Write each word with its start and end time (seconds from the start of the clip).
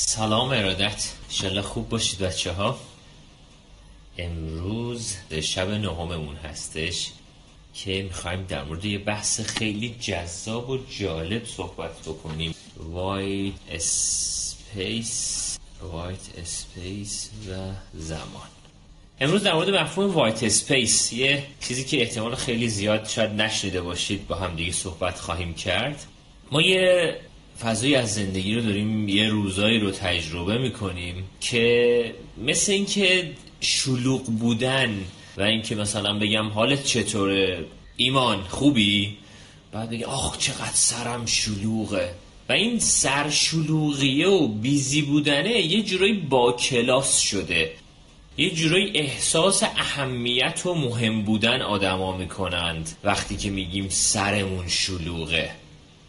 سلام 0.00 0.48
ارادت 0.48 1.12
انشالله 1.28 1.62
خوب 1.62 1.88
باشید 1.88 2.18
بچه 2.18 2.52
ها 2.52 2.78
امروز 4.18 5.16
شب 5.42 5.70
نهممون 5.70 6.36
هستش 6.36 7.10
که 7.74 8.02
می‌خوایم 8.02 8.42
در 8.42 8.64
مورد 8.64 8.84
یه 8.84 8.98
بحث 8.98 9.40
خیلی 9.40 9.96
جذاب 10.00 10.70
و 10.70 10.78
جالب 10.98 11.46
صحبت 11.46 12.00
بکنیم. 12.06 12.54
white 12.76 13.52
space 13.70 15.58
white 15.82 16.38
space 16.38 17.30
و 17.50 17.52
زمان 17.94 18.48
امروز 19.20 19.42
در 19.42 19.54
مورد 19.54 19.70
مفهوم 19.70 20.14
white 20.14 20.42
space 20.42 21.12
یه 21.12 21.46
چیزی 21.60 21.84
که 21.84 22.00
احتمال 22.02 22.34
خیلی 22.34 22.68
زیاد 22.68 23.08
شاید 23.08 23.30
نشنیده 23.30 23.80
باشید 23.80 24.26
با 24.26 24.36
هم 24.36 24.56
دیگه 24.56 24.72
صحبت 24.72 25.18
خواهیم 25.18 25.54
کرد. 25.54 26.04
ما 26.52 26.62
یه 26.62 27.16
فضایی 27.60 27.94
از 27.94 28.14
زندگی 28.14 28.54
رو 28.54 28.62
داریم 28.62 29.08
یه 29.08 29.28
روزایی 29.28 29.78
رو 29.78 29.90
تجربه 29.90 30.58
می‌کنیم 30.58 31.24
که 31.40 32.14
مثل 32.44 32.72
اینکه 32.72 33.30
شلوغ 33.60 34.24
بودن 34.24 34.94
و 35.36 35.42
اینکه 35.42 35.74
مثلا 35.74 36.18
بگم 36.18 36.48
حالت 36.48 36.84
چطوره؟ 36.84 37.64
ایمان 37.96 38.40
خوبی؟ 38.48 39.16
بعد 39.72 39.90
بگم 39.90 40.06
آخ 40.06 40.38
چقدر 40.38 40.74
سرم 40.74 41.26
شلوغه. 41.26 42.14
و 42.48 42.52
این 42.52 42.78
سرشلوغیه 42.78 44.28
و 44.28 44.48
بیزی 44.48 45.02
بودنه 45.02 45.60
یه 45.60 45.82
جورایی 45.82 46.12
با 46.12 46.52
کلاس 46.52 47.18
شده. 47.18 47.70
یه 48.36 48.50
جورایی 48.50 48.90
احساس 48.94 49.62
اهمیت 49.62 50.66
و 50.66 50.74
مهم 50.74 51.22
بودن 51.22 51.62
آدما 51.62 52.16
می‌کنند. 52.16 52.96
وقتی 53.04 53.36
که 53.36 53.50
میگیم 53.50 53.88
سرمون 53.88 54.68
شلوغه. 54.68 55.50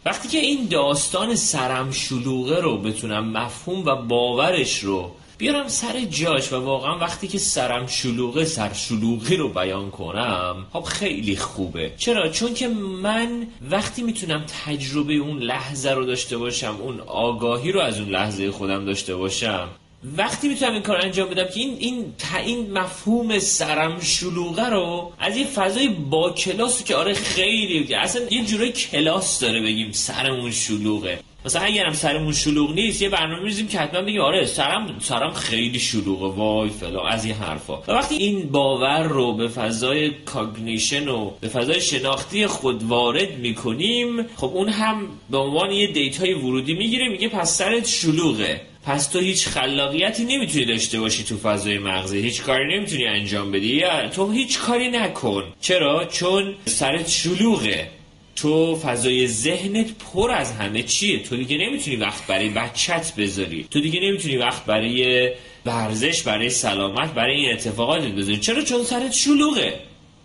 وقتی 0.04 0.28
که 0.28 0.38
این 0.38 0.66
داستان 0.66 1.34
سرم 1.34 1.90
شلوغه 1.90 2.60
رو 2.60 2.78
بتونم 2.78 3.32
مفهوم 3.32 3.84
و 3.84 3.96
باورش 3.96 4.78
رو 4.78 5.10
بیارم 5.38 5.68
سر 5.68 6.00
جاش 6.00 6.52
و 6.52 6.56
واقعا 6.64 6.98
وقتی 6.98 7.28
که 7.28 7.38
سرم 7.38 7.86
شلوغه 7.86 8.44
سر 8.44 8.72
شلوغی 8.72 9.36
رو 9.36 9.48
بیان 9.48 9.90
کنم 9.90 10.66
خب 10.72 10.82
خیلی 10.82 11.36
خوبه 11.36 11.92
چرا؟ 11.96 12.28
چون 12.28 12.54
که 12.54 12.68
من 13.02 13.46
وقتی 13.70 14.02
می‌تونم 14.02 14.44
تجربه 14.64 15.14
اون 15.14 15.38
لحظه 15.38 15.90
رو 15.90 16.04
داشته 16.04 16.36
باشم 16.36 16.76
اون 16.80 17.00
آگاهی 17.00 17.72
رو 17.72 17.80
از 17.80 18.00
اون 18.00 18.08
لحظه 18.08 18.50
خودم 18.50 18.84
داشته 18.84 19.16
باشم 19.16 19.68
وقتی 20.04 20.48
می‌تونم 20.48 20.72
این 20.72 20.82
کار 20.82 20.96
انجام 20.96 21.28
بدم 21.28 21.44
که 21.44 21.60
این 21.60 21.76
این 21.78 22.12
این 22.46 22.72
مفهوم 22.72 23.38
سرم 23.38 24.00
شلوغه 24.00 24.68
رو 24.68 25.12
از 25.18 25.36
یه 25.36 25.46
فضای 25.46 25.88
با 25.88 26.30
کلاس 26.30 26.84
که 26.84 26.96
آره 26.96 27.14
خیلی 27.14 27.94
اصلا 27.94 28.22
یه 28.30 28.44
جورای 28.44 28.72
کلاس 28.72 29.40
داره 29.40 29.60
بگیم 29.60 29.92
سرمون 29.92 30.50
شلوغه. 30.50 31.18
مثلا 31.44 31.62
اگرم 31.62 31.92
سرمون 31.92 32.32
شلوغ 32.32 32.74
نیست 32.74 33.02
یه 33.02 33.08
برنامه 33.08 33.42
می‌ریزیم 33.42 33.68
که 33.68 33.78
حتما 33.78 34.02
بگیم 34.02 34.20
آره 34.20 34.46
سرم 34.46 34.96
سرم 35.00 35.32
خیلی 35.32 35.78
شلوغه 35.78 36.36
وای 36.36 36.70
فلان 36.70 37.02
از 37.02 37.24
این 37.24 37.34
حرفا. 37.34 37.76
و 37.76 37.92
وقتی 37.92 38.14
این 38.14 38.48
باور 38.48 39.02
رو 39.02 39.32
به 39.32 39.48
فضای 39.48 40.10
cognition 40.10 41.08
و 41.08 41.30
به 41.40 41.48
فضای 41.48 41.80
شناختی 41.80 42.46
خود 42.46 42.82
وارد 42.82 43.38
می‌کنیم 43.38 44.22
خب 44.36 44.50
اون 44.54 44.68
هم 44.68 45.06
به 45.30 45.38
عنوان 45.38 45.70
یه 45.70 45.86
data 45.86 46.24
ی 46.24 46.34
ورودی 46.34 46.74
می‌گیره 46.74 47.08
میگه 47.08 47.28
پس 47.28 47.58
سرت 47.58 47.86
شلوغه. 47.86 48.69
پس 48.84 49.06
تو 49.06 49.18
هیچ 49.18 49.46
خلاقیتی 49.46 50.24
نمی‌تونی 50.24 50.64
داشته 50.64 51.00
باشی 51.00 51.24
تو 51.24 51.36
فضای 51.36 51.78
مغزی. 51.78 52.18
هیچ 52.20 52.42
کاری 52.42 52.76
نمی‌تونی 52.76 53.06
انجام 53.06 53.52
بدی. 53.52 53.66
یا 53.66 54.08
تو 54.08 54.30
هیچ 54.30 54.58
کاری 54.58 54.90
نکن. 54.90 55.44
چرا؟ 55.60 56.04
چون 56.04 56.54
سرت 56.64 57.08
شلوغه. 57.08 57.88
تو 58.36 58.76
فضای 58.76 59.26
ذهنت 59.26 59.86
پر 59.98 60.30
از 60.30 60.52
همه 60.52 60.82
چیه. 60.82 61.18
تو 61.18 61.36
دیگه 61.36 61.58
نمی‌تونی 61.58 61.96
وقت 61.96 62.26
برای 62.26 62.48
بچت 62.48 63.14
بذاری. 63.18 63.66
تو 63.70 63.80
دیگه 63.80 64.00
نمی‌تونی 64.00 64.36
وقت 64.36 64.64
برای 64.64 65.30
ورزش 65.66 66.22
برای 66.22 66.50
سلامت 66.50 67.14
برای 67.14 67.36
این 67.36 67.52
اتفاقات 67.52 68.02
بذاری. 68.02 68.38
چرا؟ 68.38 68.62
چون 68.62 68.84
سرت 68.84 69.12
شلوغه. 69.12 69.74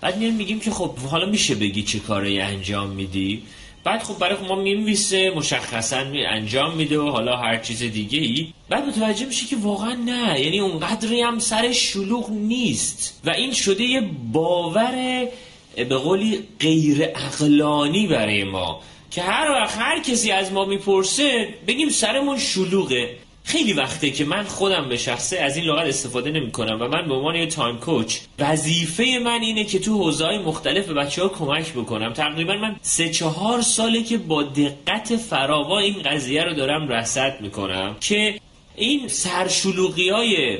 بعد 0.02 0.18
میگیم 0.18 0.60
که 0.60 0.72
خب 0.72 0.98
حالا 0.98 1.26
میشه 1.26 1.56
بگی 1.56 1.84
چه 1.84 2.00
کاری 2.00 2.40
انجام 2.40 2.90
میدی. 2.90 3.44
بعد 3.86 4.04
خب 4.04 4.20
برای 4.20 4.48
ما 4.48 4.56
می‌نویسه 4.56 5.32
مشخصا 5.36 6.04
می 6.04 6.26
انجام 6.26 6.76
میده 6.76 7.00
و 7.00 7.10
حالا 7.10 7.38
هر 7.38 7.58
چیز 7.58 7.80
دیگه 7.80 8.20
ای. 8.20 8.48
بعد 8.70 8.86
متوجه 8.86 9.26
میشه 9.26 9.46
که 9.46 9.56
واقعا 9.56 9.94
نه 9.94 10.42
یعنی 10.42 10.60
اونقدری 10.60 11.22
هم 11.22 11.40
سر 11.40 11.72
شلوغ 11.72 12.30
نیست. 12.30 13.22
و 13.26 13.30
این 13.30 13.54
شده 13.54 13.84
یه 13.84 14.02
باور 14.34 15.28
به 15.76 15.96
قولی 15.98 16.40
غیر 16.60 17.10
اقلانی 17.16 18.08
برای 18.08 18.44
ما. 18.44 18.82
که 19.12 19.22
هر 19.22 19.52
وقت 19.52 19.78
هر 19.78 20.00
کسی 20.00 20.32
از 20.32 20.52
ما 20.52 20.66
می‌پرسه 20.66 21.50
بگیم 21.68 21.90
سرمون 21.90 22.38
شلوغه. 22.38 23.18
خیلی 23.46 23.74
وقته 23.74 24.12
که 24.12 24.26
من 24.26 24.44
خودم 24.44 24.90
به 24.90 24.98
شخصه 24.98 25.38
از 25.38 25.58
این 25.58 25.66
لغت 25.66 25.88
استفاده 25.88 26.32
نمی 26.32 26.52
کنم 26.52 26.82
و 26.82 26.88
من 26.88 27.08
به 27.08 27.14
عنوان 27.14 27.36
یه 27.36 27.46
تایم 27.46 27.78
کوچ 27.78 28.18
وظیفه 28.40 29.20
من 29.24 29.42
اینه 29.42 29.64
که 29.64 29.80
تو 29.80 29.98
حوزه 29.98 30.38
مختلف 30.38 30.88
به 30.88 30.94
بچه 30.94 31.22
ها 31.22 31.28
کمک 31.28 31.74
بکنم. 31.74 32.14
تقریبا 32.14 32.54
من 32.54 32.76
سه 32.82 33.10
چهار 33.10 33.62
ساله 33.62 34.04
که 34.04 34.18
با 34.18 34.44
دقت 34.44 35.16
فراوا 35.16 35.80
این 35.80 36.02
قضیه 36.02 36.44
رو 36.44 36.54
دارم 36.54 36.88
رصد 36.88 37.42
می‌کنم 37.42 37.96
که 38.02 38.40
این 38.76 39.08
سرشلوغی 39.08 40.10
های 40.10 40.60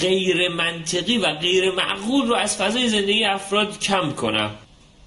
غیر 0.00 0.48
منطقی 0.48 1.18
و 1.18 1.34
غیر 1.34 1.70
معقول 1.70 2.26
رو 2.26 2.34
از 2.34 2.56
فضای 2.56 2.88
زندگی 2.88 3.24
افراد 3.24 3.80
کم 3.80 4.10
کنم. 4.10 4.50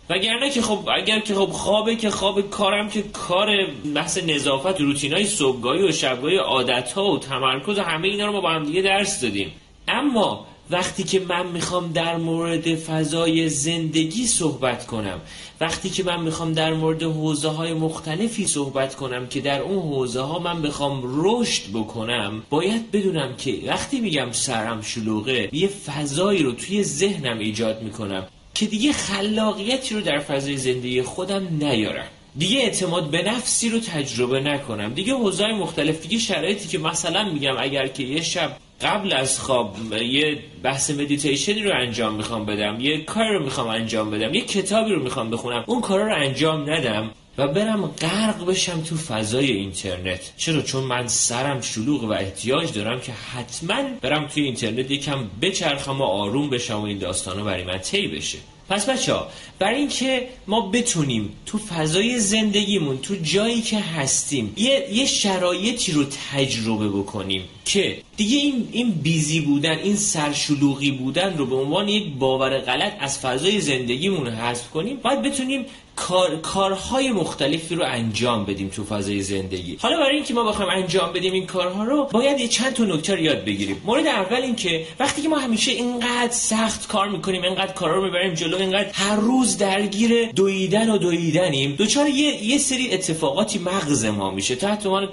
وگرنه 0.10 0.50
که 0.50 0.62
خب 0.62 0.90
اگر 0.96 1.20
که 1.20 1.36
خب 1.36 1.46
خوابه 1.46 1.96
که 1.96 2.10
خواب 2.10 2.50
کارم 2.50 2.90
که 2.90 3.02
کار 3.02 3.48
بحث 3.96 4.18
نظافت 4.18 4.82
های 5.14 5.26
صبحگاهی 5.26 5.88
و 5.88 5.92
شبگاهی 5.92 6.38
عادت 6.38 6.92
ها 6.92 7.12
و 7.12 7.20
تمرکز 7.20 7.80
و 7.80 7.82
همه 7.82 8.08
اینا 8.08 8.26
رو 8.26 8.32
ما 8.32 8.42
با 8.42 8.52
هم 8.52 8.64
دیگه 8.66 8.82
درس 8.82 9.22
دادیم. 9.22 9.52
اما 9.88 10.46
وقتی 10.70 11.04
که 11.04 11.20
من 11.20 11.48
می‌خوام 11.48 11.92
در 11.92 12.18
مورد 12.18 12.76
فضای 12.76 13.50
زندگی 13.50 14.28
صحبت 14.28 14.86
کنم 14.86 15.22
وقتی 15.62 15.90
که 15.90 16.04
من 16.04 16.22
می‌خوام 16.22 16.54
در 16.54 16.74
مورد 16.74 17.04
حوزه 17.04 17.50
های 17.50 17.74
مختلفی 17.74 18.48
صحبت 18.48 18.96
کنم 18.96 19.28
که 19.28 19.42
در 19.42 19.62
اون 19.62 19.80
حوزه 19.80 20.22
ها 20.22 20.40
من 20.40 20.62
بخوام 20.62 21.02
رشد 21.06 21.64
بکنم 21.74 22.44
باید 22.50 22.92
بدونم 22.92 23.36
که 23.36 23.60
وقتی 23.68 24.00
میگم 24.00 24.32
سرم 24.32 24.82
شلوغه 24.82 25.50
یه 25.52 25.68
فضایی 25.68 26.44
رو 26.44 26.52
توی 26.52 26.84
ذهنم 26.84 27.40
ایجاد 27.40 27.82
می‌کنم. 27.82 28.28
که 28.56 28.66
دیگه 28.66 28.94
خلاقیتی 28.94 29.96
رو 29.96 30.02
در 30.02 30.20
فضای 30.20 30.58
زندگی 30.58 31.02
خودم 31.02 31.48
نیارم. 31.62 32.08
دیگه 32.38 32.60
اعتماد 32.60 33.12
به 33.12 33.22
نفسی 33.22 33.70
رو 33.70 33.80
تجربه 33.80 34.40
نکنم. 34.40 34.94
دیگه 34.94 35.14
حوزه‌های 35.14 35.54
مختلف 35.54 36.02
دیگه 36.02 36.18
شرایطی 36.18 36.68
که 36.68 36.78
مثلا 36.78 37.34
میگم 37.34 37.56
اگر 37.60 37.88
که 37.88 38.04
یه 38.04 38.22
شب 38.22 38.58
قبل 38.82 39.14
از 39.14 39.40
خواب 39.40 39.76
یه 39.94 40.40
بحث 40.64 40.92
مدیتیشنی 40.92 41.64
رو 41.64 41.72
انجام 41.82 42.16
می‌خوام 42.16 42.46
بدم 42.46 42.78
یه 42.80 43.02
کار 43.04 43.34
رو 43.34 43.44
می‌خوام 43.44 43.68
انجام 43.68 44.12
بدم 44.12 44.34
یه 44.34 44.42
کتابی 44.42 44.92
رو 44.92 45.04
می‌خوام 45.04 45.30
بخونم 45.30 45.64
اون 45.68 45.82
کارا 45.82 46.08
رو 46.08 46.16
انجام 46.16 46.70
ندم. 46.70 47.12
و 47.38 47.48
برم 47.48 47.88
غرق 47.88 48.46
بشم 48.46 48.82
تو 48.82 48.98
فضای 48.98 49.52
اینترنت. 49.52 50.32
چرا؟ 50.38 50.62
چون 50.62 50.84
من 50.84 51.08
سرم 51.08 51.62
شلوغ 51.62 52.04
و 52.04 52.12
احتیاج 52.12 52.74
دارم 52.74 53.02
که 53.02 53.12
حتما 53.12 53.84
برم 54.02 54.28
توی 54.28 54.44
اینترنت 54.44 54.92
یکم 54.92 55.30
بچرخم 55.42 56.02
و 56.02 56.04
آروم 56.04 56.50
بشم 56.50 56.82
و 56.82 56.86
این 56.86 56.98
داستانا 56.98 57.44
برای 57.44 57.64
من 57.64 57.78
طی 57.78 58.08
بشه. 58.08 58.38
پس 58.70 58.90
بچه 58.90 59.14
ها 59.14 59.28
برای 59.60 59.76
اینکه 59.76 60.28
ما 60.48 60.62
بتونیم 60.62 61.34
تو 61.46 61.58
فضای 61.58 62.20
زندگیمون 62.20 62.98
تو 62.98 63.16
جایی 63.16 63.62
که 63.62 63.80
هستیم 63.80 64.54
یه, 64.58 64.88
یه 64.92 65.06
شرایطی 65.06 65.92
رو 65.92 66.04
تجربه 66.32 66.90
بکنیم 66.90 67.42
که 67.66 67.98
دیگه 68.18 68.38
این, 68.38 68.70
این 68.72 68.92
بیزی 68.92 69.40
بودن 69.40 69.78
این 69.78 69.96
سرشلوغی 69.96 70.92
بودن 70.92 71.38
رو 71.38 71.46
به 71.46 71.56
عنوان 71.56 71.88
یک 71.88 72.14
باور 72.14 72.60
غلط 72.60 72.94
از 73.00 73.20
فضای 73.20 73.62
زندگیمون 73.62 74.28
حذف 74.28 74.70
کنیم. 74.70 74.98
باید 75.04 75.22
بتونیم 75.22 75.66
کار، 75.96 76.36
کارهای 76.36 77.12
مختلفی 77.12 77.76
رو 77.76 77.86
انجام 77.86 78.46
بدیم 78.46 78.70
تو 78.70 78.84
فضای 78.84 79.22
زندگی. 79.22 79.78
حالا 79.82 79.98
برای 79.98 80.16
اینکه 80.16 80.34
ما 80.34 80.44
بخوایم 80.44 80.72
انجام 80.72 81.14
بدیم 81.14 81.34
این 81.34 81.46
کارها 81.46 81.84
رو 81.84 82.10
باید 82.12 82.40
یه 82.40 82.48
چند 82.48 82.74
تا 82.74 82.84
نکته 82.84 83.16
رو 83.16 83.22
یاد 83.22 83.46
بگیریم. 83.46 83.82
مورد 83.86 84.08
اول 84.08 84.42
این 84.42 84.56
که 84.56 84.86
وقتی 85.00 85.22
که 85.22 85.30
ما 85.30 85.38
همیشه 85.40 85.72
اینقدر 85.72 86.32
سخت 86.32 86.88
کار 86.88 87.10
می‌کنیم 87.10 87.44
اینقدر 87.44 87.72
کارا 87.74 87.96
رو 87.96 88.04
می‌بریم 88.04 88.34
جلو 88.34 88.58
اینقدر 88.58 88.90
هر 88.94 89.16
روز 89.16 89.58
درگیر 89.58 90.32
دویدن 90.32 90.90
و 90.90 90.98
دویدنیم 90.98 91.76
دوچار 91.76 92.08
یه 92.08 92.44
یه 92.44 92.58
سری 92.58 92.94
اتفاقاتی 92.94 93.60
مغز 93.60 94.06
ما 94.06 94.32
میشه. 94.32 94.56
تحت 94.56 94.86
عنوان 94.86 95.08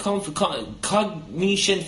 cognition 0.82 1.78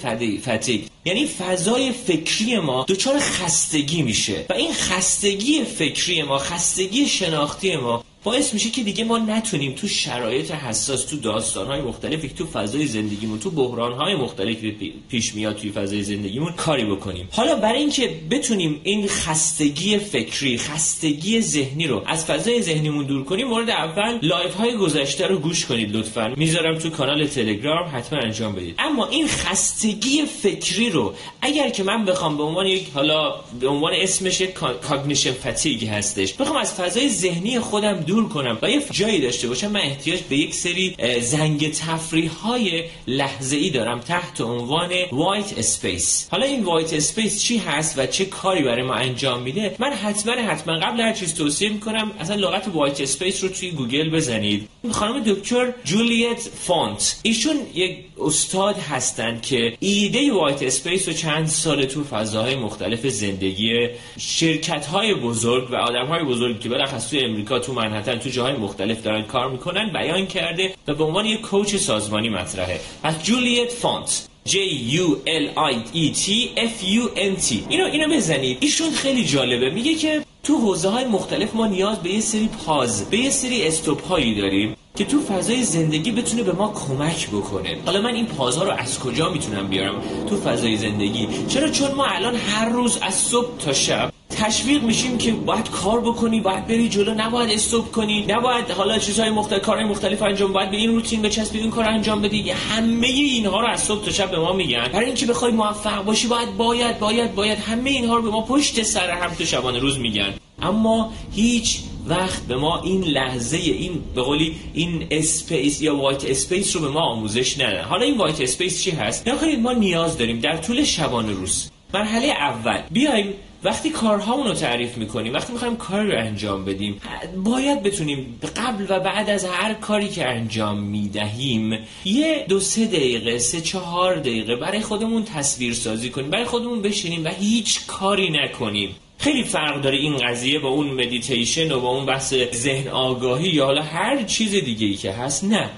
fatigue 0.42 0.80
یعنی 1.04 1.26
فضای 1.26 1.92
فکری 1.92 2.58
ما 2.58 2.86
دچار 2.88 3.18
خستگی 3.18 4.02
میشه. 4.02 4.46
و 4.50 4.52
این 4.52 4.72
خستگی 4.72 5.64
فکری 5.64 6.22
ما 6.22 6.38
خستگی 6.38 7.06
شناختی 7.06 7.76
ما 7.76 8.04
باعث 8.24 8.54
میشه 8.54 8.70
که 8.70 8.82
دیگه 8.82 9.04
ما 9.04 9.18
نتونیم 9.18 9.72
تو 9.72 9.88
شرایط 9.88 10.50
حساس 10.50 11.04
تو 11.04 11.16
داستانهای 11.16 11.80
مختلفی 11.80 12.28
تو 12.28 12.46
فضای 12.46 12.86
زندگیمون 12.86 13.38
تو 13.38 13.50
بحرانهای 13.50 14.14
مختلفی 14.14 14.94
پیش 15.08 15.34
میاد 15.34 15.56
توی 15.56 15.70
فضای 15.70 16.02
زندگیمون 16.02 16.52
کاری 16.52 16.84
بکنیم. 16.84 17.28
حالا 17.32 17.56
برای 17.56 17.78
اینکه 17.78 18.10
بتونیم 18.30 18.80
این 18.82 19.08
خستگی 19.08 19.98
فکری 19.98 20.58
خستگی 20.58 21.40
ذهنی 21.40 21.86
رو 21.86 22.02
از 22.06 22.24
فضای 22.24 22.62
ذهنیمون 22.62 23.06
دور 23.06 23.24
کنیم 23.24 23.48
مورد 23.48 23.70
اول 23.70 24.18
live 24.22 24.54
های 24.54 24.76
گذشته 24.76 25.26
رو 25.26 25.38
گوش 25.38 25.66
کنید 25.66 25.96
لطفا. 25.96 26.34
می‌ذارم 26.36 26.78
تو 26.78 26.90
کانال 26.90 27.26
تلگرام 27.26 27.90
حتما 27.92 28.18
انجام 28.18 28.54
بدید. 28.54 28.74
اما 28.78 29.06
این 29.06 29.28
خستگی 29.28 30.22
فکری 30.42 30.90
رو 30.90 31.14
اگر 31.42 31.70
که 31.70 31.82
من 31.82 32.04
بخوام 32.04 32.36
به 32.36 32.42
عنوان 32.42 32.66
یک 32.66 32.86
حالا 32.94 33.34
به 33.60 33.68
عنوان 33.68 33.92
اسمش 33.94 34.42
cognition 34.88 35.32
fatigue 35.32 35.86
هستش 35.86 36.34
بخوام 36.34 36.56
از 36.56 36.74
فضای 36.74 37.08
ذهنی 37.08 37.60
خودم 37.60 38.00
دور 38.00 38.13
کنم 38.22 38.58
و 38.62 38.70
یه 38.70 38.82
جایی 38.90 39.20
داشته 39.20 39.48
باشم 39.48 39.70
من 39.70 39.80
احتیاج 39.80 40.20
به 40.28 40.36
یک 40.36 40.54
سری 40.54 40.96
زنگ 41.20 41.72
تفریح 41.72 42.30
های 42.30 42.84
لحظه 43.06 43.56
ای 43.56 43.70
دارم 43.70 44.00
تحت 44.00 44.40
عنوان 44.40 44.90
white 45.12 45.58
space 45.58 46.28
حالا 46.30 46.46
این 46.46 46.64
white 46.64 46.92
space 46.92 47.42
چی 47.42 47.58
هست 47.58 47.98
و 47.98 48.06
چه 48.06 48.24
کاری 48.24 48.62
برای 48.62 48.82
ما 48.82 48.94
انجام 48.94 49.42
میده؟ 49.42 49.76
من 49.78 49.92
حتما 49.92 50.32
حتما 50.32 50.78
قبل 50.78 51.00
هر 51.00 51.12
چیز 51.12 51.34
توصیه 51.34 51.68
می‌کنم 51.68 52.10
اصلا 52.20 52.36
لغت 52.36 52.68
white 52.74 53.00
space 53.00 53.42
رو 53.42 53.48
توی 53.48 53.70
گوگل 53.70 54.10
بزنید. 54.10 54.68
خانم 54.92 55.22
دکتر 55.22 55.72
جولیت 55.84 56.40
فانت. 56.40 57.20
ایشون 57.22 57.56
یک 57.74 57.98
استاد 58.18 58.78
هستند 58.78 59.42
که 59.42 59.76
ایده 59.80 60.32
white 60.32 60.62
space 60.62 61.08
رو 61.08 61.14
چند 61.14 61.46
سال 61.46 61.84
تو 61.84 62.04
فضاهای 62.04 62.56
مختلف 62.56 63.06
زندگی 63.06 63.88
شرکت 64.18 64.86
های 64.86 65.14
بزرگ 65.14 65.70
و 65.70 65.74
آدم 65.74 66.06
های 66.06 66.24
بزرگ 66.24 66.60
که 66.60 66.68
بالاخص 66.68 67.10
تو 67.10 67.16
امریکا 67.20 67.58
تو 67.58 67.72
منحتن 68.06 68.22
تو 68.22 68.28
جاهای 68.30 68.52
مختلف 68.52 69.02
دارن 69.02 69.22
کار 69.22 69.50
می‌کنن 69.50 69.92
بیان 69.92 70.26
کرده 70.26 70.74
و 70.88 70.94
به 70.94 71.04
عنوان 71.04 71.26
یک 71.26 71.40
کوچ 71.40 71.76
سازمانی 71.76 72.28
مطرحه. 72.28 72.80
از 73.02 73.24
جولیت 73.24 73.72
فونت 73.72 74.28
J 74.48 74.52
U 75.00 75.06
L 75.26 75.46
I 75.72 75.74
E 75.94 76.14
T 76.22 76.26
F 76.56 76.76
U 76.82 77.04
N 77.16 77.42
T. 77.46 77.52
اینو 77.68 77.84
اینو 77.92 78.16
بزنید. 78.16 78.58
ایشون 78.60 78.90
خیلی 78.90 79.24
جالبه. 79.24 79.70
میگه 79.70 79.94
که 79.94 80.20
تو 80.42 80.58
حوزه 80.58 80.88
های 80.88 81.04
مختلف 81.04 81.54
ما 81.54 81.66
نیاز 81.66 82.02
به 82.02 82.10
یه 82.10 82.20
سری 82.20 82.48
پاز 82.66 83.10
به 83.10 83.18
یه 83.18 83.30
سری 83.30 83.66
استوب 83.66 84.00
هایی 84.00 84.34
داریم. 84.34 84.76
که 84.96 85.04
تو 85.04 85.20
فضای 85.20 85.62
زندگی 85.62 86.10
بتونه 86.10 86.42
به 86.42 86.52
ما 86.52 86.72
کمک 86.72 87.28
بکنه. 87.28 87.76
حالا 87.86 88.00
من 88.00 88.14
این 88.14 88.26
پازها 88.26 88.64
رو 88.64 88.70
از 88.70 88.98
کجا 88.98 89.30
می‌تونم 89.30 89.66
بیارم؟ 89.68 90.02
تو 90.28 90.36
فضای 90.36 90.76
زندگی. 90.76 91.28
چرا؟ 91.48 91.68
چون 91.68 91.94
ما 91.94 92.04
الان 92.04 92.34
هر 92.34 92.68
روز 92.68 92.98
از 93.02 93.14
صبح 93.14 93.58
تا 93.58 93.72
شب 93.72 94.12
تشویق 94.30 94.82
میشیم 94.82 95.18
که 95.18 95.32
باید 95.32 95.70
کار 95.70 96.00
بکنی 96.00 96.40
باید 96.40 96.66
بری 96.66 96.88
جلو 96.88 97.14
نباید 97.14 97.50
stop 97.50 97.92
کنی 97.92 98.26
نباید 98.28 98.70
حالا 98.70 98.98
چیزهای 98.98 99.30
مختلف 99.30 99.62
کارهای 99.62 99.86
مختلف 99.86 100.22
انجام 100.22 100.52
باید 100.52 100.70
به 100.70 100.76
این 100.76 100.90
روتین 100.90 101.22
بچسبی 101.22 101.58
این 101.58 101.70
کار 101.70 101.84
انجام 101.84 102.22
بدی. 102.22 102.50
همه 102.50 103.06
اینها 103.06 103.60
رو 103.60 103.66
از 103.66 103.80
صبح 103.80 104.04
تا 104.04 104.10
شب 104.10 104.30
به 104.30 104.38
ما 104.38 104.52
میگن. 104.52 104.88
برای 104.92 105.06
اینکه 105.06 105.26
بخوای 105.26 105.52
موفق 105.52 106.04
باشی 106.04 106.28
باید 106.28 106.56
باید 106.56 106.98
باید 106.98 107.34
باید 107.34 107.58
همه 107.58 107.90
اینها 107.90 108.16
رو 108.16 108.22
به 108.22 108.30
ما 108.30 108.40
پشت 108.40 108.82
سر 108.82 109.10
هم 109.10 109.34
تو 109.34 109.44
شبانه 109.44 109.78
روز 109.78 109.98
میگن. 109.98 110.34
اما 110.62 111.12
هیچ 111.34 111.78
وقت 112.08 112.42
به 112.42 112.56
ما 112.56 112.82
این 112.82 113.04
لحظه 113.04 113.56
این 113.56 114.02
به 114.14 114.22
قولی 114.22 114.56
این 114.74 115.06
space 115.10 115.82
یا 115.82 115.96
white 115.96 116.24
space 116.24 116.76
رو 116.76 116.82
به 116.82 116.88
ما 116.88 117.00
آموزش 117.00 117.60
ندادن 117.60 117.82
حالا 117.82 118.06
این 118.06 118.16
white 118.16 118.40
space 118.40 118.82
چی 118.82 118.90
هست؟ 118.90 119.28
نگا 119.28 119.37
کنید 119.37 119.60
ما 119.60 119.72
نیاز 119.72 120.18
داریم 120.18 120.40
در 120.40 120.56
طول 120.56 120.84
شبانه 120.84 121.32
روز. 121.32 121.70
مرحله 121.94 122.26
اول. 122.26 122.82
بیایم 122.90 123.34
وقتی 123.64 123.90
کارهامون 123.90 124.46
رو 124.46 124.54
تعریف 124.54 124.96
می‌کنیم 124.96 125.34
وقتی 125.34 125.52
می‌خوایم 125.52 125.76
کار 125.76 126.02
رو 126.02 126.18
انجام 126.18 126.64
بدیم 126.64 127.00
باید 127.44 127.82
بتونیم 127.82 128.40
قبل 128.56 128.86
و 128.88 129.00
بعد 129.00 129.30
از 129.30 129.44
هر 129.44 129.74
کاری 129.74 130.08
که 130.08 130.26
انجام 130.26 130.78
می‌دهیم 130.78 131.78
یه 132.04 132.46
دو 132.48 132.60
سه 132.60 132.86
دقیقه 132.86 133.38
سه 133.38 133.60
چهار 133.60 134.16
دقیقه 134.16 134.56
برای 134.56 134.80
خودمون 134.80 135.24
تصویر 135.24 135.74
سازی 135.74 136.10
کنیم 136.10 136.30
برای 136.30 136.44
خودمون 136.44 136.82
بشینیم 136.82 137.24
و 137.24 137.28
هیچ 137.28 137.86
کاری 137.86 138.30
نکنیم. 138.30 138.96
خیلی 139.18 139.44
فرق 139.44 139.80
داره 139.80 139.96
این 139.96 140.16
قضیه 140.16 140.58
با 140.58 140.68
اون 140.68 140.86
مدیتیشن 140.86 141.72
و 141.72 141.80
با 141.80 141.88
اون 141.88 142.06
بحث 142.06 142.34
ذهن 142.54 142.88
آگاهی 142.88 143.48
یا 143.48 143.64
حالا 143.64 143.82
هر 143.82 144.22
چیز 144.22 144.50
دیگه 144.50 144.86
ای 144.86 144.94
که 144.94 145.12
هست. 145.12 145.44
نه. 145.44 145.70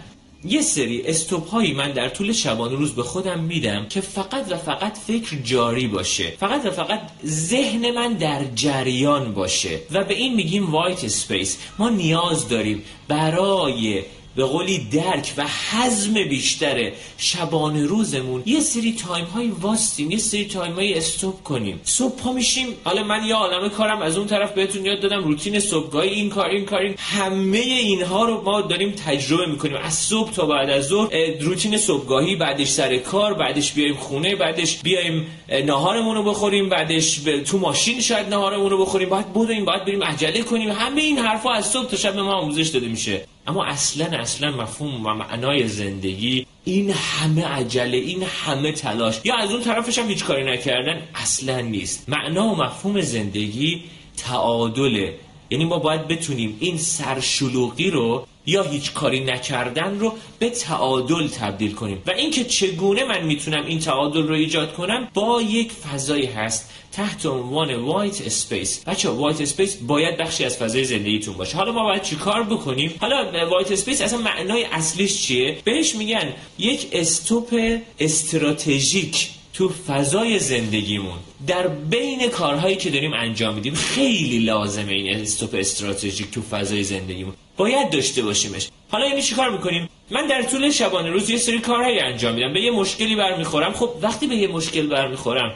یه 0.45 0.63
سری 0.63 1.03
استوب 1.07 1.47
هایی 1.47 1.73
من 1.73 1.93
در 1.93 2.09
طول 2.09 2.33
شبانه 2.33 2.77
روز 2.77 2.95
به 2.95 3.03
خودم 3.03 3.41
میدم 3.41 3.87
که 3.89 4.01
فقط 4.01 4.53
و 4.53 4.57
فقط 4.57 4.99
فکر 4.99 5.37
جاری 5.37 5.87
باشه. 5.87 6.33
فقط 6.41 6.67
و 6.67 6.71
فقط 6.71 7.01
ذهن 7.27 7.91
من 7.91 8.13
در 8.13 8.45
جریان 8.55 9.35
باشه. 9.35 9.81
و 9.93 10.05
به 10.05 10.15
این 10.15 10.35
میگیم 10.35 10.71
white 10.71 11.05
space 11.05 11.59
ما 11.79 11.89
نیاز 11.89 12.49
داریم 12.49 12.83
برای 13.09 14.03
به 14.37 14.45
قولی 14.45 14.79
درک 14.93 15.33
و 15.37 15.47
هضم 15.71 16.15
بیشتر 16.15 16.93
شبانه 17.19 17.87
روزمون. 17.87 18.43
یه 18.47 18.61
سری 18.61 18.93
time 18.93 19.25
های 19.25 19.49
واستیم 19.49 20.11
یه 20.11 20.19
سری 20.19 20.45
time 20.45 20.73
های 20.73 20.95
stop 20.95 21.45
کنیم. 21.45 21.81
صبح 21.85 22.17
پا 22.17 22.33
میشیم. 22.33 22.67
حالا 22.85 23.05
من 23.05 23.25
یه 23.25 23.35
عالمه 23.35 23.69
کارم 23.69 24.03
از 24.03 24.19
اون 24.19 24.27
طرف 24.27 24.53
بهتون 24.53 24.87
یاد 24.87 25.01
دادم. 25.01 25.25
روتین 25.25 25.61
صبحگاهی 25.61 26.09
این 26.11 26.31
کار 26.31 26.51
این 26.51 26.65
کار 26.65 26.95
همه 26.99 27.59
اینها 27.59 28.25
رو 28.25 28.43
ما 28.43 28.61
داریم 28.61 28.91
تجربه 28.91 29.47
می‌کنیم. 29.47 29.77
از 29.77 29.95
صبح 29.95 30.33
تا 30.33 30.47
بعد 30.47 30.71
از 30.71 30.87
ظهر 30.87 31.11
روتین 31.41 31.79
صبحگاهی 31.79 32.37
بعدش 32.37 32.69
سر 32.69 32.97
کار 32.97 33.35
بعدش 33.35 33.73
بیایم 33.73 33.95
خونه 33.95 34.37
بعدش 34.37 34.79
بیایم 34.79 35.27
ناهارمون 35.65 36.15
رو 36.15 36.23
بخوریم 36.23 36.69
بعدش 36.69 37.21
تو 37.47 37.59
ماشین 37.59 38.01
شاید 38.01 38.29
ناهارمون 38.29 38.71
رو 38.71 38.79
بخوریم. 38.79 39.09
بعد 39.09 39.33
بدویم 39.33 39.65
بعد 39.65 39.85
بریم 39.85 40.05
عجله 40.05 40.43
کنیم. 40.43 40.71
همه 40.71 41.01
این 41.01 41.19
حرفا 41.19 41.53
از 41.53 41.67
صبح 41.67 41.87
تا 41.87 41.97
شب 41.97 42.17
ما 42.19 42.35
آموزش 42.35 42.69
داده 42.69 42.89
میشه. 42.89 43.25
اما 43.47 43.65
اصلا 43.65 44.19
اصلا 44.19 44.51
مفهوم 44.51 45.07
و 45.07 45.15
معنای 45.15 45.69
زندگی 45.69 46.47
این 46.65 46.91
همه 46.91 47.45
عجله 47.45 47.97
این 47.97 48.23
همه 48.23 48.73
تلاش. 48.73 49.21
یا 49.25 49.37
از 49.37 49.51
اون 49.51 49.63
طرفش 49.63 49.99
هم 49.99 50.09
هیچ 50.09 50.25
کاری 50.25 50.45
نکردن 50.45 51.03
اصلا 51.15 51.61
نیست. 51.61 52.09
معنا 52.09 52.47
و 52.47 52.57
مفهوم 52.57 53.01
زندگی 53.01 53.83
تعادله. 54.17 55.15
یعنی 55.51 55.65
ما 55.65 55.79
باید 55.79 56.09
بتونیم 56.09 56.57
این 56.61 56.79
سرشلوغی 56.79 57.91
رو 57.91 58.27
یا 58.47 58.63
هیچ 58.63 58.93
کاری 58.93 59.21
نکردن 59.21 59.99
رو 59.99 60.13
به 60.39 60.51
تعادل 60.51 61.29
تبدیل 61.29 61.73
کنیم. 61.73 62.03
و 62.07 62.11
اینکه 62.11 62.45
چگونه 62.45 63.05
من 63.05 63.25
می‌تونم 63.25 63.67
این 63.67 63.79
تعادل 63.79 64.23
رو 64.23 64.35
ایجاد 64.35 64.75
کنم 64.75 65.09
با 65.15 65.43
یک 65.43 65.73
فضایی 65.73 66.27
هست 66.27 66.71
تحت 66.93 67.27
عنوان 67.27 67.75
white 67.75 68.27
space 68.27 68.85
بچه 68.87 69.09
white 69.09 69.41
space 69.41 69.77
باید 69.77 70.17
بخشی 70.17 70.45
از 70.45 70.57
فضای 70.57 70.85
زندگیتون 70.85 71.35
باشه. 71.37 71.57
حالا 71.57 71.73
ما 71.73 71.83
باید 71.83 72.03
چیکار 72.03 72.43
بکنیم؟ 72.43 72.95
حالا 73.01 73.49
white 73.51 73.73
space 73.73 74.01
اصلا 74.01 74.19
معنای 74.19 74.65
اصلیش 74.65 75.23
چیه؟ 75.23 75.59
بهش 75.65 75.95
میگن 75.95 76.33
یک 76.59 76.89
استوپ 76.93 77.79
استراتژیک 77.99 79.29
تو 79.53 79.69
فضای 79.69 80.39
زندگیمون. 80.39 81.19
در 81.47 81.69
بین 81.69 82.29
کارهایی 82.29 82.77
که 82.77 82.91
داریم 82.91 83.13
انجام 83.13 83.55
میدیم 83.55 83.75
خیلی 83.75 84.39
لازمه 84.39 84.93
این 84.93 85.21
استوپ 85.21 85.55
استراتژیک 85.55 86.31
تو 86.31 86.43
فضای 86.43 86.85
زندگیمون. 86.85 87.35
باید 87.57 87.91
داشته 87.91 88.23
باشیمش. 88.23 88.69
حالا 88.91 89.07
یعنی 89.07 89.23
چیکار 89.23 89.51
می‌کنیم؟ 89.51 89.89
من 90.11 90.27
در 90.27 90.43
طول 90.43 90.71
شبانه 90.71 91.11
روز 91.11 91.31
یه 91.31 91.37
سری 91.37 91.59
کارهایی 91.59 92.01
انجام 92.01 92.35
میدم. 92.35 92.53
به 92.53 92.61
یه 92.61 92.71
مشکلی 92.71 93.17
برمیخورم. 93.17 93.73
خب 93.73 93.91
وقتی 94.03 94.27
به 94.27 94.37
یه 94.37 94.49
مشکل 94.49 94.87
برمیخورم 94.87 95.55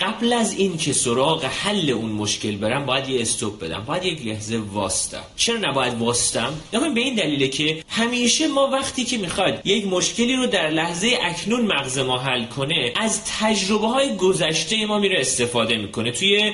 قبل 0.00 0.32
از 0.32 0.52
این 0.52 0.76
که 0.76 0.92
سراغ 0.92 1.44
حل 1.44 1.90
اون 1.90 2.12
مشکل 2.12 2.56
برم 2.56 2.86
باید 2.86 3.08
یه 3.08 3.20
استوب 3.20 3.64
بدم 3.64 3.84
باید 3.86 4.04
یک 4.04 4.26
لحظه 4.26 4.58
واستم. 4.72 5.22
چرا 5.36 5.56
نباید 5.56 5.94
واستم؟ 5.98 6.54
نکنیم 6.72 6.94
به 6.94 7.00
این 7.00 7.14
دلیله 7.14 7.48
که 7.48 7.84
همیشه 7.88 8.48
ما 8.48 8.66
وقتی 8.66 9.04
که 9.04 9.18
می‌خواد 9.18 9.66
یک 9.66 9.86
مشکلی 9.86 10.36
رو 10.36 10.46
در 10.46 10.70
لحظه 10.70 11.18
اکنون 11.22 11.66
مغز 11.66 11.98
ما 11.98 12.18
حل 12.18 12.44
کنه 12.44 12.92
از 12.96 13.20
تجربه 13.40 13.86
های 13.86 14.16
گذشته 14.16 14.86
ما 14.86 14.98
میره 14.98 15.20
استفاده 15.20 15.76
می‌کنه 15.76 16.10
توی 16.10 16.52